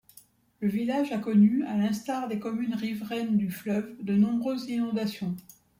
[0.61, 5.35] Le village a connu, à l'instar des communes riveraines du fleuve, de nombreuses inondations.